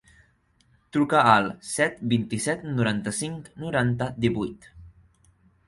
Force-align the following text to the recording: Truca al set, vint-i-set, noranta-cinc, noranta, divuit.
Truca 0.95 1.21
al 1.33 1.49
set, 1.73 2.01
vint-i-set, 2.15 2.65
noranta-cinc, 2.81 3.53
noranta, 3.67 4.11
divuit. 4.27 4.69